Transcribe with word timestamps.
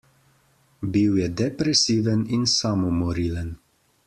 Bil 0.95 1.19
je 1.23 1.27
depresiven 1.43 2.25
in 2.39 2.51
samomorilen. 2.57 3.57